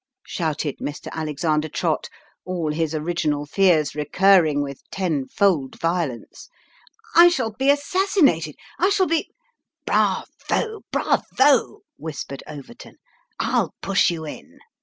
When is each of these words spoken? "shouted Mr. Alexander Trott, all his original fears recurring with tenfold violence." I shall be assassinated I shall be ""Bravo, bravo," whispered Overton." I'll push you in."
"shouted 0.25 0.79
Mr. 0.79 1.11
Alexander 1.11 1.69
Trott, 1.69 2.09
all 2.43 2.73
his 2.73 2.95
original 2.95 3.45
fears 3.45 3.93
recurring 3.93 4.63
with 4.63 4.81
tenfold 4.89 5.79
violence." 5.79 6.49
I 7.15 7.27
shall 7.27 7.51
be 7.51 7.69
assassinated 7.69 8.55
I 8.79 8.89
shall 8.89 9.05
be 9.05 9.31
""Bravo, 9.85 10.81
bravo," 10.91 11.81
whispered 11.97 12.41
Overton." 12.47 12.95
I'll 13.39 13.75
push 13.79 14.09
you 14.09 14.25
in." 14.25 14.57